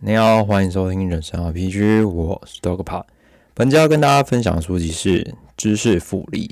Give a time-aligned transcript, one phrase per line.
[0.00, 3.02] 你好，欢迎收听人生 RPG，我是 Dogpa。
[3.52, 5.24] 本期要跟大家分享的书籍是
[5.56, 6.46] 《知识复利》。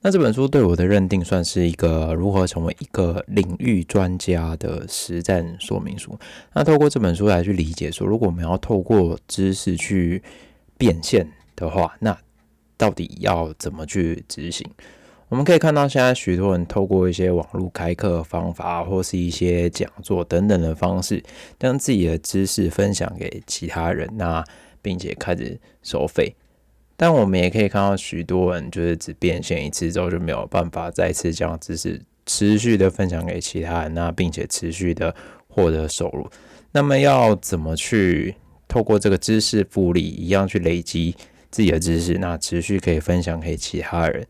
[0.00, 6.18] 那这本书对我的认定算是一个如何成为一个领域专家的实战说明书。
[6.54, 10.22] 那透过这本书来去理解说，如果我们要透过知识去
[10.78, 12.16] 变现的话，那
[12.78, 14.66] 到底要怎么去执行？
[15.28, 21.22] 我们可以看到，现在许多人透过一些网络开课方法，或是一些讲座等等的方式，
[21.58, 24.42] 将自己的知识分享给其他人，那
[24.80, 26.34] 并且开始收费。
[26.96, 35.14] 但我们也可以看到，许多人就是只变现一次之后，就没有办法再次将知识持续的分享给其他人，那并且持续的
[35.46, 36.26] 获得收入。
[36.72, 38.34] 那么要怎么去
[38.66, 41.14] 透过这个知识复利，一样去累积
[41.50, 44.26] 自己的知识，那持续可以分享给其他人？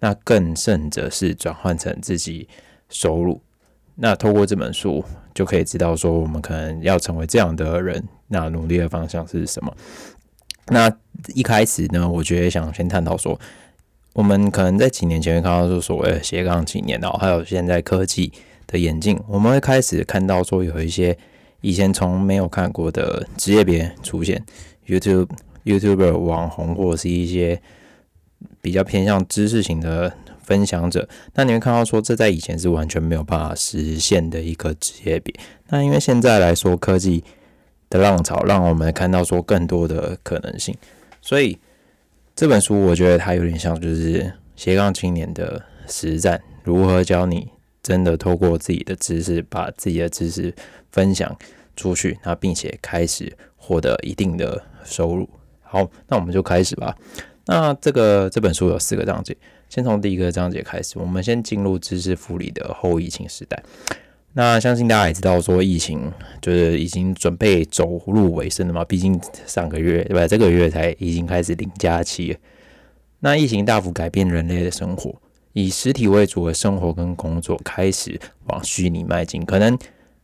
[0.00, 2.48] 那更甚者是转换成自己
[2.88, 3.40] 收入。
[3.96, 5.04] 那透过这本书
[5.34, 9.76] 就可以知道说，我们可能要成为这样的人，那努力的方向是什么？
[10.68, 10.90] 那
[11.34, 13.38] 一开始呢，我觉得想先探讨说，
[14.14, 18.32] 我们可能在几年前会看到说所谓的斜杠青年哦，还有现在科技
[18.66, 21.16] 的演进，我们会开始看到说有一些
[21.60, 24.42] 以前从没有看过的职业别出现
[24.86, 25.28] ，YouTube、
[25.64, 27.60] YouTuber、网红或者是一些。
[28.60, 35.34] 比较偏向知识型的分享者，那你会看到说，这在以前是完全没有办法实现的一个职业别。
[35.68, 37.22] 那因为现在来说，科技
[37.88, 40.76] 的浪潮让我们看到说更多的可能性，
[41.20, 41.58] 所以
[42.34, 47.48] 这本书我觉得它有点像就是斜杠青年的实战，如何教你
[47.82, 50.54] 真的透过自己的知识，把自己的知识
[50.90, 51.34] 分享
[51.76, 55.28] 出去，那并且开始获得一定的收入。
[55.62, 56.94] 好，那我们就开始吧。
[57.50, 59.36] 那这个这本书有四个章节，
[59.68, 60.96] 先从第一个章节开始。
[61.00, 63.60] 我们先进入知识复利的后疫情时代。
[64.34, 68.84] 那相信大家也知道，说疫情就是已经准备走入尾声了嘛。
[68.84, 70.28] 毕竟上个月对吧？
[70.28, 72.38] 这个月才已经开始零假期。
[73.18, 75.12] 那疫情大幅改变人类的生活，
[75.52, 79.44] 以实体为主的生活跟工作开始往虚拟迈进。
[79.44, 79.76] 可能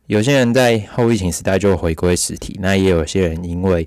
[0.05, 3.85] 有些人在后疫情时代就回归实体，那也有些人因为。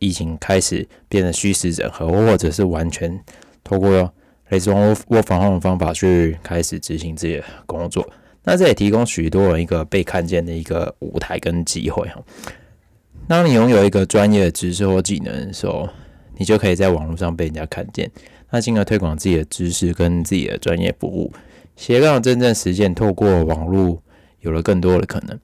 [0.00, 3.16] 疫情开始变得虚实整合，或者是完全
[3.62, 4.12] 透过
[4.48, 8.04] 类似 work from home 的方法去开始执行自己的工作。
[8.42, 12.20] 那这也提供许多人一个被看见的一个舞台跟机会哈。
[13.28, 15.88] 当你拥有一个专业的知识或技能的时候，
[16.36, 18.10] 你就可以在网络上被人家看见，
[18.50, 21.30] 那进而推广自己的知识跟自己的专业服务。
[21.76, 24.02] 斜杠真正实践，透过网络
[24.40, 25.38] 有了更多的可能。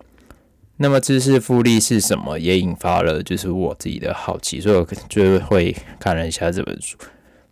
[0.79, 2.39] 那么知识复利是什么？
[2.39, 6.97] 也引发了就是我自己的好奇，所以我就会看了一下这本书。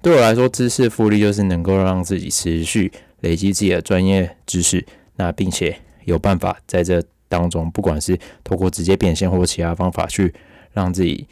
[0.03, 4.85] 对我来说，知识复利就是能够让自己持续累积自己的专业知识，
[5.17, 5.75] 那并且
[6.05, 10.35] 有办法在这当中，不管是透过直接变现或其他方法去
[10.73, 11.27] 让自己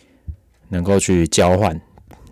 [0.71, 1.79] 能够去交换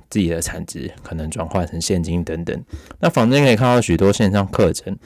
[0.08, 2.64] 自己的产值，可能转换成现金等等。
[3.00, 4.96] 那坊间可以看到许多线上课程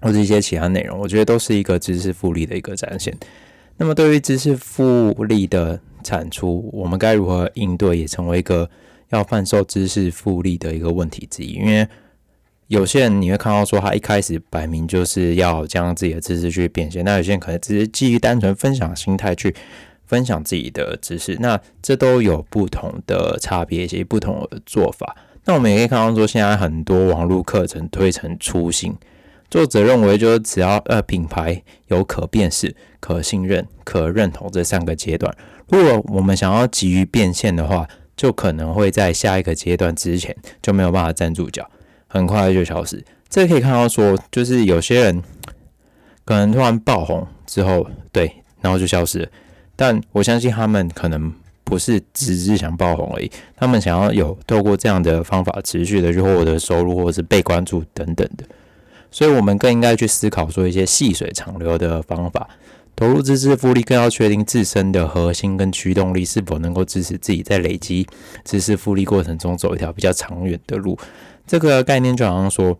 [0.00, 3.14] 或者一些其他内容，我觉得都是一个知识复利的一个展现。
[3.76, 8.70] 那么，对于知识复利的产出，我们该如何应对，也成为一个
[9.08, 11.54] 要贩售知识复利的一个问题之一。
[11.54, 11.86] 因为
[12.68, 19.52] 有些人你会看到说，他一开始摆明就是要将自己的知识去变现，那有些人可能只是基于单纯分享心态去
[20.06, 25.16] 分享自己的知识，那这都有不同的差别，以及不同的做法。
[25.44, 28.94] 那我们也可以看到说，现在很多网络课程推陈出新。
[29.54, 35.32] 作者认为，就是只要呃品牌有可辨识、可信任、可认同这三个阶段，
[35.68, 41.70] 如果我们想要急于变现的话，就可能会在下一个阶段之前就没有办法站住脚，
[42.08, 43.04] 很快就消失。
[43.28, 45.22] 这可以看到说，就是有些人
[46.24, 49.28] 可能突然爆红之后，对，然后就消失了。
[49.76, 51.32] 但我相信他们可能
[51.62, 58.44] 不是只是想爆红而已，他们想要有透过这样的方法持续的去获得收入，或者是被关注等等的。
[59.14, 62.48] 所以，我们更应该去思考说一些细水长流的方法，
[62.96, 68.04] 投入知识复利，更要确定自身的核心跟驱动力是否能够支持自己在累积
[68.44, 70.98] 知识复利过程中走一条比较长远的路。
[71.46, 72.76] 这个概念就好像说，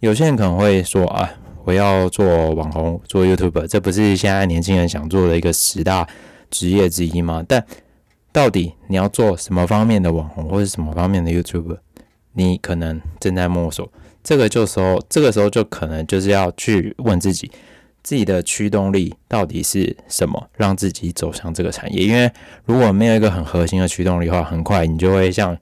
[0.00, 1.30] 有些人可能会说啊，
[1.64, 6.08] 我要做网红，做 YouTube，这不是现在年轻人想做的一个十大
[6.50, 7.44] 职业之一吗？
[7.46, 7.62] 但
[8.32, 11.76] 到底你要做什么方面的网红，或者什么方面的 YouTube，
[12.32, 13.92] 你可能正在摸索。
[14.26, 17.48] 这个就时候，这个时候就可能就是要去问自己，
[18.02, 22.04] 自己的驱动力到底是什么，让自己走向这个产业。
[22.04, 22.28] 因为
[22.64, 25.56] 如果没有一个很核心的驱动力的话，很快你就会像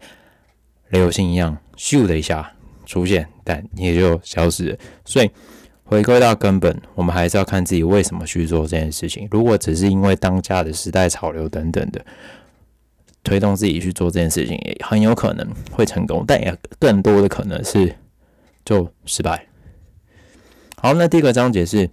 [0.89, 2.51] 流星一样，咻的一下
[2.87, 4.79] 出现，但你也就消失了。
[5.05, 5.31] 所以
[5.85, 9.29] 回归到根本，我们还是要看自己为什么去做这件事情。
[9.31, 12.03] 如果只是因为当下的时代潮流等等的
[13.23, 17.95] 推动自己去做这件事情，也很有可能会成功，但也更多的可能是
[18.65, 19.47] 就失败。
[20.77, 21.91] 好，那第一个章节是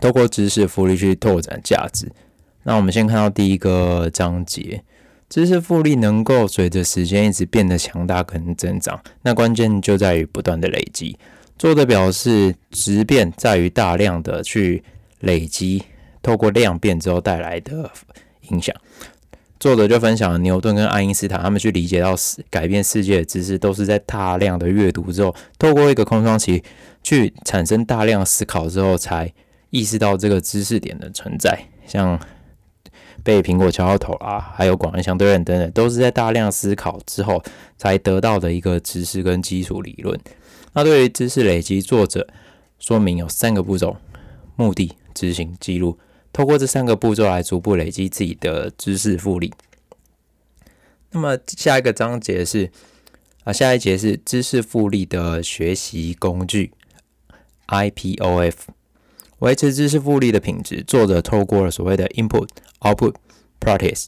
[0.00, 2.10] 透过知识复利去拓展价值。
[2.62, 4.82] 那我们先看到第一个章节。
[5.28, 11.16] 知识复利能够随着时间一直变得强大跟增长，那关键就在于不断的累积。
[11.56, 14.82] 作者表示，质变在于大量的去
[15.20, 15.84] 累积，
[16.20, 17.88] 透过量变之后带来的
[18.48, 18.74] 影响。
[19.60, 22.14] 作者就分享了牛顿跟爱因斯坦他们去理解到
[22.48, 26.64] 改变世界的知识，都是在大量的阅读之后，透过一个空窗期
[27.02, 29.30] 去产生大量思考之后，才
[29.68, 31.66] 意识到这个知识点的存在。
[31.86, 32.18] 像
[33.22, 37.42] 被苹果敲到头啊，还有广义相对论等等，都是在大量思考之后
[37.76, 40.18] 才得到的一个知识跟基础理论。
[40.72, 42.26] 那对于知识累积，作者
[42.78, 43.98] 说明有三个步骤：
[44.56, 45.98] 目的、执行、记录。
[46.32, 49.52] 透过这三个步骤来逐步累积自己的知识复利。
[51.10, 52.70] 那么下一个章节是
[53.44, 56.72] 啊，下一节是知识复利的学习工具
[57.66, 58.54] IPOF。
[59.40, 62.48] 维持知识复利的品质，作者透过了所谓的 input、
[62.80, 63.14] output、
[63.58, 64.04] practice、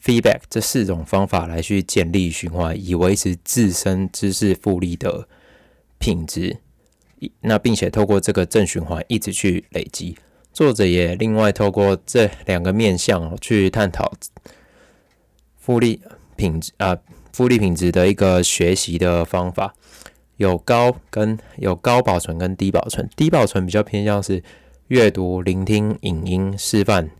[0.00, 5.28] feedback 这四种方法来去建立循环，以维持自身知识复利的
[5.98, 6.58] 品质。
[7.40, 10.16] 那并且透过这个正循环一直去累积。
[10.56, 14.10] 作者也另外透过这两个面向去探讨
[15.58, 16.00] 复利
[16.34, 16.96] 品质啊，
[17.30, 19.74] 复利品质的一个学习的方法，
[20.38, 24.42] 有高跟有高保存跟低保存，低保存比较偏向是。
[24.88, 27.10] 阅读、聆听、影音示范，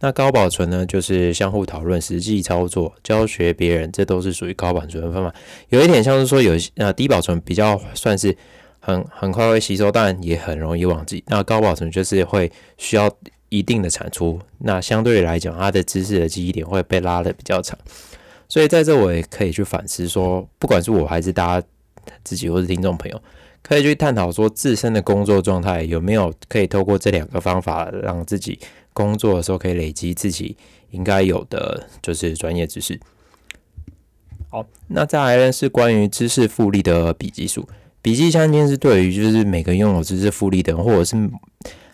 [0.00, 0.84] 那高保存呢？
[0.84, 5.34] 就是相互讨论、实际操作、教学别人，这都是属于高保存的方法。
[5.70, 8.36] 有一点像是说，有呃低保存比较算是
[8.88, 11.22] 很很快会吸收，但也很容易忘记。
[11.26, 13.10] 那高保存就是会需要
[13.50, 17.78] 一定的产出，那相对来讲，它的知识的记忆点会被拉的比较长。
[18.48, 21.66] 所以在这我也可以去反思说，不管是我还是大家
[22.24, 23.22] 自己或是听众朋友。
[23.60, 28.58] 可以去探讨说自身的工作状态有没有可以透过这两个方法，让自己
[28.94, 30.56] 工作的时候可以累积自己
[30.92, 32.98] 应该有的就是专业知识。
[34.48, 37.68] 好，那再来呢是关于知识复利的笔记术。
[38.08, 41.30] 笔记相间是对于就是每个拥有知识复利的人，或者是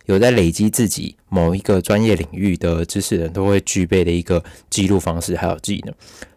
[0.04, 4.40] 有在累积自己某一个专业领域的知识人都会具备的一个
[4.70, 5.92] 记录方式还有技能。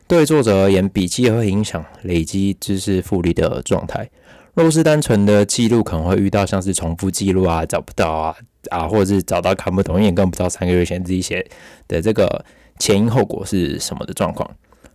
[0.07, 4.09] 对作者而言，笔记会影响累积知识复利的状态。
[4.55, 8.35] 若是单纯的记录，可能会遇到像是重复记录啊、找不到啊
[8.71, 11.47] 啊，或者是找到看不懂，也更不知道三个月前自己写
[11.87, 12.43] 的这个
[12.79, 14.49] 前因后果是什么的状况。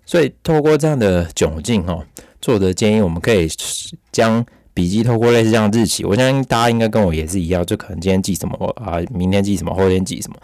[0.05, 2.05] 所以透过这样的窘境哦，
[2.41, 3.49] 作者建议我们可以
[4.11, 4.45] 将
[4.75, 10.37] 笔记透过类似这样日期，我相信大家应该跟我也是一样，就可能今天记什么啊，明天记什么，后天记什么，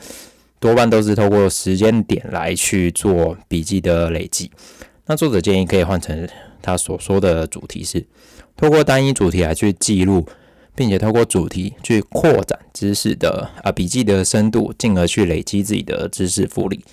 [0.60, 4.50] 多半都是透过时间点来去做笔记的累积。
[5.06, 6.28] 那作者建议可以换成
[6.60, 8.04] 他所说的主题是。
[8.56, 10.26] 透过单一主题来去记录，
[10.74, 16.84] 并且透过主题去扩展知识的啊笔记的深度，进而去累积自己的知识复利。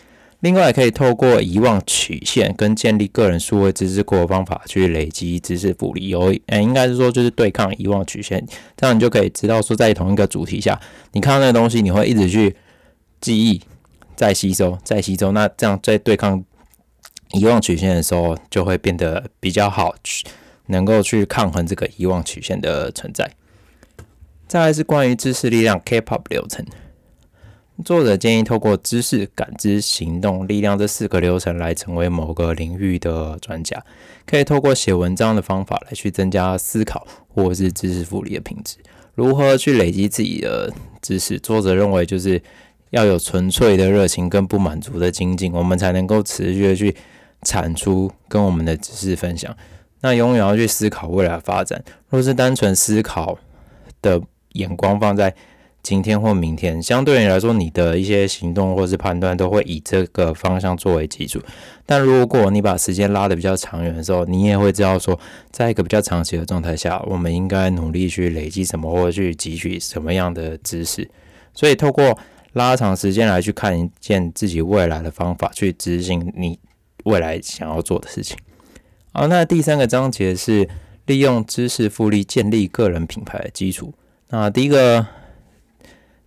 [0.45, 6.09] 另外，可以透过遗忘曲线跟建立个人数位知识库的方法去累积知识复利。
[6.09, 8.45] 有，诶，应该是说就是对抗遗忘曲线，
[8.77, 10.80] 这样你就可以知道说，在同一个主题下，
[11.13, 12.56] 你看到那个东西，你会一直去
[13.19, 13.59] 记忆、
[14.15, 15.31] 再吸收、再吸收。
[15.31, 16.45] 那这样在对抗
[17.31, 20.23] 遗忘曲线的时候，就会变得比较好去。
[20.68, 23.31] 能够去抗衡这个遗忘曲线的存在。
[24.47, 26.64] 再来是关于知识力量 K-pop 流程，
[27.84, 33.84] 作者建议透过知识、感知、行动、力量这四个流程来成为某个领域的专家。
[34.26, 38.78] 可以透过写文章的方法来去增加思考或是知识复利的品质。
[39.14, 41.38] 如何去累积自己的知识？
[41.40, 42.42] 作者认为就是
[42.90, 46.96] 要有纯粹的热情跟不满足的精进，我们才能够持续的去
[47.44, 49.56] 产出跟我们的知识分享。
[50.02, 51.84] 那永远要去思考未来发展。
[52.10, 53.38] 若是单纯思考
[54.02, 54.22] 的
[54.54, 55.34] 眼光放在
[55.85, 61.39] 今天或明天，相对于来说，你的一些行动或是判断都会以这个方向作为基础。
[61.85, 65.19] 但如果你把时间拉得比较长远的时候，你也会知道说，
[65.51, 71.07] 在一个比较长期的状态下，我们应该努力去累积什么，或者去汲取什么样的知识。
[71.54, 72.18] 所以，透过
[72.54, 76.57] 拉长时间来去看一件自己未来的方法，去执行你
[77.04, 78.35] 未来想要做的事情。
[79.11, 80.68] 好，那第三个章节是
[81.06, 83.94] 利用知识复利建立个人品牌的基础。
[84.30, 85.06] 那第一个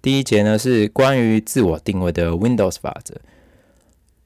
[0.00, 3.14] 第一节呢是关于自我定位的 Windows 法则。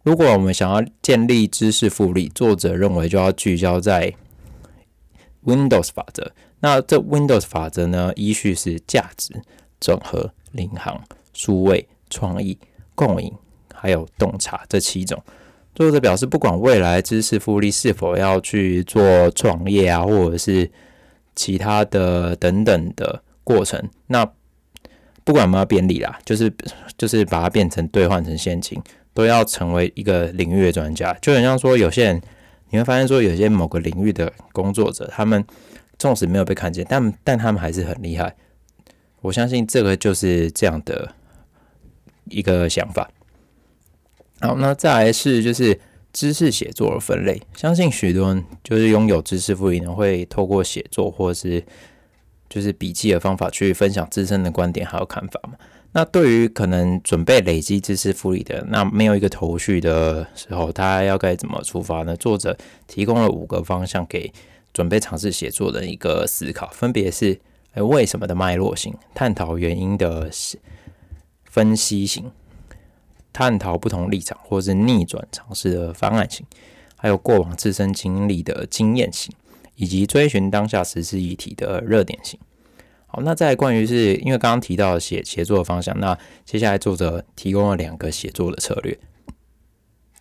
[0.02, 4.12] 如果我们想要建立知识复利，作者认为就要聚焦在
[5.44, 6.32] Windows 法则。
[6.60, 9.32] 那这 Windows 法则呢，依序是价值、
[9.80, 11.02] 整合、领航、
[11.32, 12.58] 数位、创意、
[12.94, 13.32] 共赢，
[13.72, 15.22] 还有洞察这七种。
[15.74, 20.70] 作者表示，不管未来知识复利是否要去做创业啊，或者是
[21.34, 24.28] 其他的等等的过程，那
[25.24, 26.52] 不管有没有便利啦，就是
[26.98, 28.80] 就是把它变成兑换成现金，
[29.14, 31.12] 都要成为一个领域的专家。
[31.20, 32.20] 就很像说，有些人
[32.70, 35.44] 你会发现说，有些某个领域的工作者，他们
[35.98, 38.34] 纵使没有被看见，但但他们还是很厉害。
[39.20, 41.14] 我相信这个就是这样的
[42.24, 43.08] 一个想法。
[44.40, 45.78] 好，那再来是就是
[46.12, 47.40] 知识写作的分类。
[47.54, 51.62] 相信许多人就是拥有知识富裕呢，会透过写作或是
[52.52, 55.54] 就是笔记的方法去分享自身的观点还有看法嘛。
[55.92, 62.14] 那对于可能准备累积知识复利的，那没有一个头绪的时候，他要该怎么出发呢？
[62.14, 62.54] 作者
[62.86, 64.30] 提供了五个方向给
[64.74, 67.40] 准备尝试写作的一个思考，分别是：
[67.72, 70.30] 哎，为什么的脉络型，探讨原因的
[71.44, 72.30] 分析型。
[73.34, 76.44] 探讨不同立场或是逆转尝试的方案型，
[76.96, 79.34] 还有过往自身经历的经验型，
[79.76, 82.38] 以及追寻当下实施议题的热点性。
[83.06, 88.98] 好，那再关于是因为刚刚提到写写作的方向，那接下来作者提供了两个写作的策略。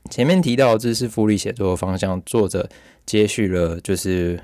[0.10, 2.70] 前面提到知识复利写作的方向，作者
[3.05, 4.43] 接续了就是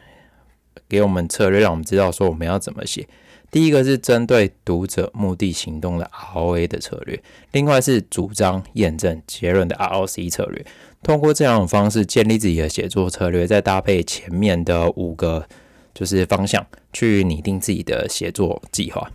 [0.88, 3.06] 给我们策略，让我们知道说我们要怎么写。
[3.52, 7.22] 第一个是针对读者目的行动的 ROA 的策略，
[7.52, 10.66] 另外是主张验证结论的 ROC 策略。
[11.08, 15.48] 通过这两种方式建立自己的写作策略，再搭配前面的五个
[15.94, 19.10] 就是方向，去拟定自己的写作计划。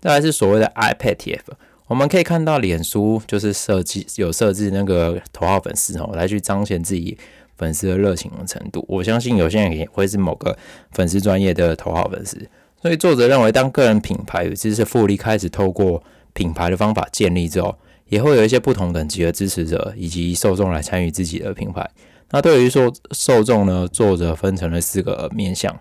[0.00, 1.40] 再来是所谓的 iPad TF，
[1.88, 7.18] 我们可以看到脸书就是设计有设置那个头号粉丝哦，来去彰显自己
[7.56, 8.84] 粉丝的热情的程度。
[8.86, 10.56] 我相信有些人也会是某个
[10.92, 12.48] 粉丝专业的头号粉丝。
[12.80, 16.00] 所以作者认为，当个人品牌与知识复利开始透过
[16.32, 17.76] 品牌的方法建立之后，
[18.12, 21.90] 也会有一些不同等级的支持者以及受众来参与自己的品牌。
[22.30, 25.74] 那对于说受众呢，作者分成了四个面向，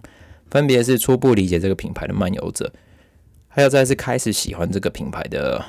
[0.50, 2.72] 分别是初步理解这个品牌的漫游者，
[3.50, 5.62] 还有再是开始喜欢这个品牌的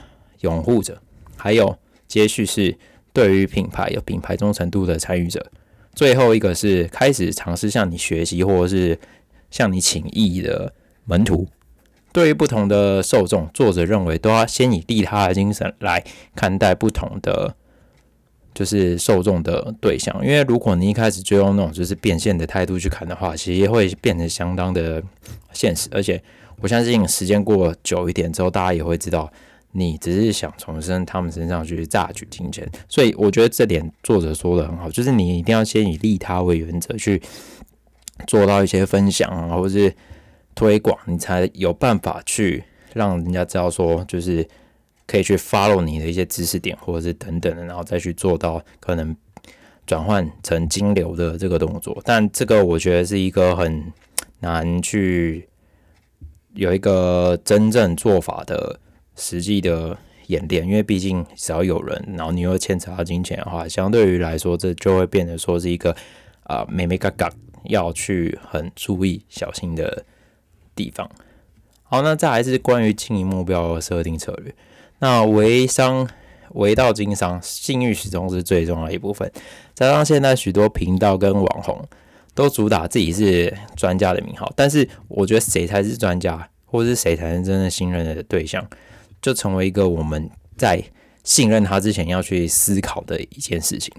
[0.43, 1.03] 拥护者，
[1.37, 1.77] 还有
[2.07, 2.79] 接续是
[3.13, 5.45] 对于品牌有品牌忠诚度的参与者，
[5.97, 8.97] 最后一个是开始尝试向你学习或者是
[9.51, 10.73] 向你请益的。
[11.05, 11.49] 门徒
[12.13, 16.05] 对于不同的受众，作者认为都要先以利他的精神来
[16.35, 17.55] 看待不同的
[18.55, 20.15] 就是受众的对象。
[20.23, 25.03] 因为如果你一开始就用那种就是变现的态度去看的话，其实会变成相当的
[25.55, 25.89] 现实。
[25.91, 26.23] 而且
[26.61, 29.33] 我相信时间过久一点之后，大家也会知道
[29.71, 32.71] 你只是想从身他们身上去榨取金钱。
[32.91, 37.23] 所以我觉得这点作者说的很好，就是你一定要先以利他为原则去
[38.27, 39.95] 做到一些分享啊，或者是。
[40.55, 44.47] 推广，你才有办法去让人家知道说，就是
[45.07, 49.17] 可以去 follow 你的一些知识点，或者是等等的，然后再去做到可能
[49.87, 52.01] 转换成金流的这个动作。
[52.05, 53.93] 但这个我觉得是一个很
[54.41, 55.49] 难去
[56.55, 58.79] 有一个真正做法的
[59.17, 65.97] 实际的演练，因为毕竟只要有人，然后你又牵扯到金钱的话，相对于来说，这就会变得说是一个
[66.45, 67.31] 啊，美美嘎嘎
[67.65, 70.05] 要去很注意小心的。
[70.75, 71.11] 地方
[71.85, 74.55] 好，那再来是关于经营目标设定策略。
[75.01, 76.09] 那微商、
[76.53, 79.31] 微到经商，信誉始终是最重要的一部分。
[79.75, 81.87] 加上现在许多频道跟网红
[82.35, 88.67] 都主打自己是专家的名号，但是我觉得谁才是专家，或是谁才是真正信任的对象，
[89.21, 90.83] 就成为一个我们在
[91.25, 93.93] 信任他之前要去思考的一件事情。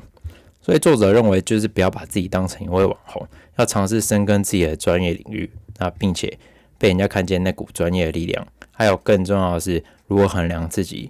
[0.61, 3.27] 所以作者认为，就是不要把自己当成一位网红，
[3.57, 6.39] 要尝试深耕自己的专业领域，那并且。
[6.83, 11.09] 被人家看见那股专业的力量，还有更重要的是如何衡量自己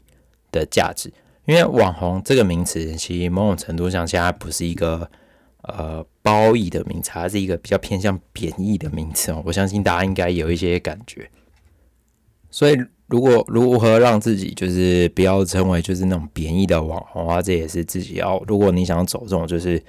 [0.52, 1.12] 的价值。
[1.46, 5.10] 因为网红这个名词，其实某种程度上现在不是一个
[5.64, 9.42] 呃褒义的名词，它是一个比较偏向贬义的名词哦。
[9.48, 11.28] 我相信大家应该有一些感觉。
[12.52, 12.78] 所以，
[13.08, 18.40] 如果如何让自己就是不要成为就是那种贬义的网红啊，这也是自己要。
[18.48, 19.82] 如果你想走这种就是。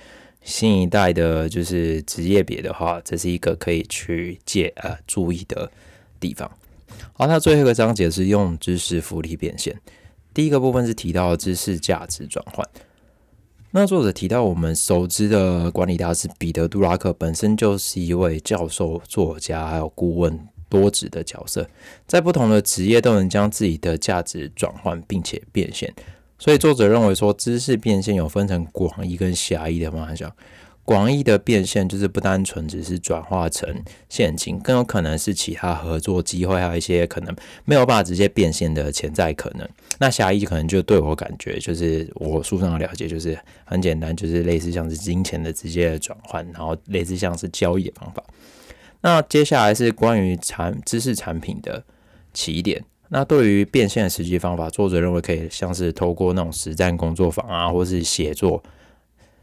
[0.45, 5.71] 新一代的，就是职业别的话，这是一个可以去借呃注意的
[6.21, 6.49] 地方。
[7.15, 9.75] 好，那最后一个章节是用知识复利变现。
[10.35, 12.69] 第一个部分是提到知识价值转换。
[13.71, 21.69] 那作者提到，我们熟知的管理大师彼得·杜拉克本身就是一位教授、作家还有顾问多职的角色，
[22.07, 25.93] 在不同的职业都能将自己的价值转换并且变现。
[26.45, 30.31] 所以作者认为说，知识变现有分成广义跟狭义的方向。
[30.85, 37.35] 广义的变现就是不单纯只是转化成现金，更有可能是其他合作机会，还有一些可能
[37.65, 39.67] 没有办法直接变现的潜在可能。
[39.99, 48.23] 那狭义可能就对我感觉，就是我书上的了解，就是很简单，就是类似像是金钱的直接的转换，然后类似像是交易的方法。
[49.01, 51.83] 那接下来是关于产知识产品的
[52.35, 52.85] 起点。
[53.09, 58.63] 那对于变现的实际方法，作者认为可以像是透过那种实战工作坊啊，或是写作。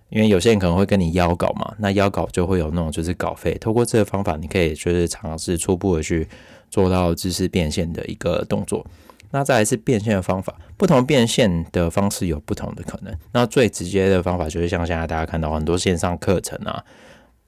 [0.10, 3.58] 因为有些人可能会跟你邀稿嘛，那邀稿就会有那种就是稿费。
[3.60, 6.28] 透过这个方法，你可以就是尝试初步的去
[6.70, 8.86] 做到知识变现的一个动作。
[9.30, 13.18] 那再来是变现的方法，不同变现的方式有不同的可能。
[13.32, 16.84] 那最直接的方法就是像现在大家看到很多线上课程啊，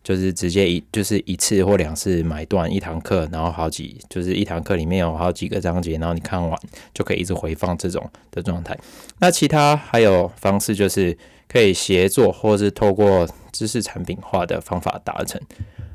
[0.04, 6.60] 就是直接一就是一次或两次买断一堂课，然后好几就是一堂课里面有好几个章节，然后你看完
[6.94, 8.78] 就可以一直回放这种的状态。
[9.20, 11.18] 那其他还有方式就是。
[11.46, 15.40] 可以协作，或是透过知识产品化的方法达成，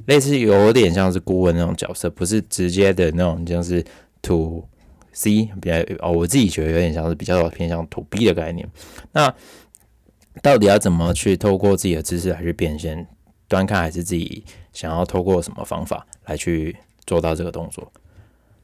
[0.06, 3.84] 类似有点像是顾问那种角色，不是直接的那种，像是
[4.22, 4.64] to
[5.12, 8.68] C 比较哦，我自己觉得有点像是比较偏向 to B 的概念。
[9.10, 9.34] 那
[10.42, 13.08] 到底要怎么去透过自己的知识来去变现？
[13.48, 16.76] 端看还是自己想要透过什么方法来去
[17.06, 17.90] 做到这个动作？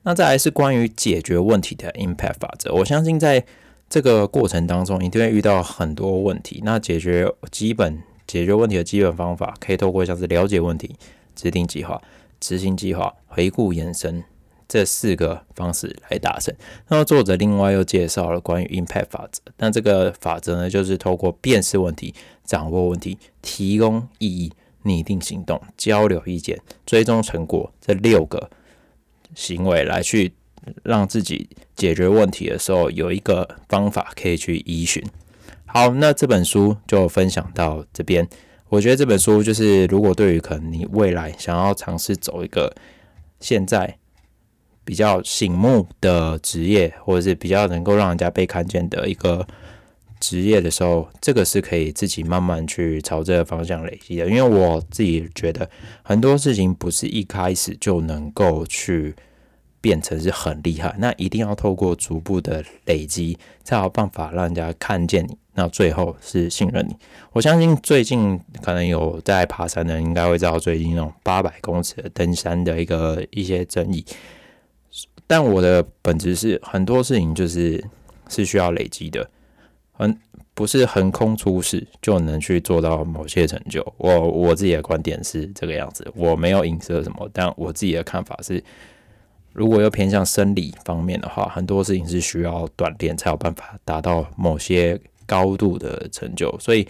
[0.02, 3.44] 那再来是关于解决问题的 impact 法则，我相信在。
[3.86, 6.60] 这个过程当中，一定会遇到很多问题。
[6.64, 10.96] 那解决基本解决问题的基本方法，可以透过像是了解问题、
[11.36, 12.00] 制定计划、
[12.40, 14.24] 执行计划、回顾延伸
[14.66, 16.52] 这四个方式来达成。
[16.88, 19.40] 那么作者另外又介绍了关于 impact 法则。
[19.58, 22.12] 那这个法则呢，就是透过辨识问题、
[22.42, 24.52] 掌握问题、提供意义、
[24.84, 28.48] 拟定行动、交流意见、追踪成果这六个
[29.34, 30.32] 行为来去。
[30.82, 35.04] 让自己解决问题的时候有一个方法可以去依循。
[35.66, 38.26] 好，那这本书就分享到这边。
[38.70, 42.74] 我觉得这本书就是，如果对于可能你未来想要尝试走一个
[43.40, 43.98] 现在
[44.86, 49.46] 比较醒目的职业，或者是比较能够让人家被看见的一个
[50.24, 54.26] 职业的时候，这个是可以自己慢慢去朝这个方向累积的。
[54.26, 55.68] 因为我自己觉得
[56.02, 59.14] 很多事情不是一开始就能够去。
[59.84, 65.36] 变成是很厉害，那一定要透过逐步的累积，才有办法让人家看见你。
[65.52, 66.96] 那最后是信任你。
[67.32, 74.02] 我相信最近可能有在爬山的人，应该会知道最近那种八百公尺的登山的一个一些争议。
[75.26, 77.84] 但我的本质是很多事情就是
[78.30, 79.28] 是需要累积的，
[79.94, 80.16] 很
[80.52, 83.82] 不是横空出世就能去做到某些成就。
[83.96, 88.62] 我我自己的观点是这个样子，我没有影射什么，但我自己的看法是。
[89.52, 96.52] 如果要偏向生理方面的话，很多事情是需要锻炼才有办法达到某些高度的成就。
[96.58, 96.84] 所以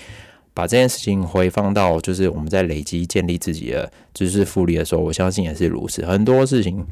[0.54, 6.06] 把这件事情回放到就是我们在累积建立自己的知识复利的时候，我相信也是如此。
[6.06, 6.82] 很多事情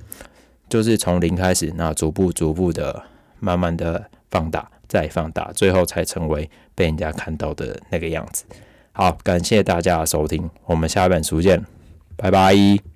[0.69, 3.03] 就是从零开始，那逐步逐步的
[3.41, 8.45] 慢慢的放大，再放大，最后才成为被人家看到的那个样子。
[8.93, 11.65] 好，感谢大家的收听，我们下一本书见，
[12.15, 12.92] 拜拜。